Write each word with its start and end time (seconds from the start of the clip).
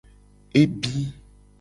Ebi. 0.61 0.93